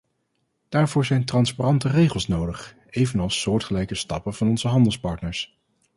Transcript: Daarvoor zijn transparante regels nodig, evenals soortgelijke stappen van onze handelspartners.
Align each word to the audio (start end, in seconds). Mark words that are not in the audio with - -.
Daarvoor 0.69 1.05
zijn 1.05 1.25
transparante 1.25 1.89
regels 1.89 2.27
nodig, 2.27 2.75
evenals 2.89 3.41
soortgelijke 3.41 3.95
stappen 3.95 4.33
van 4.33 4.47
onze 4.49 4.67
handelspartners. 4.67 5.55